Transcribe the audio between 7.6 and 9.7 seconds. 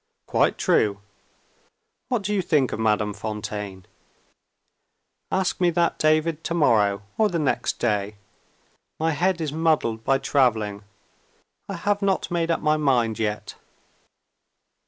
day. My head is